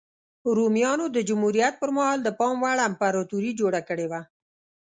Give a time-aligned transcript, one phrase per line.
[0.57, 4.21] رومیانو د جمهوریت پرمهال د پام وړ امپراتوري جوړه کړې وه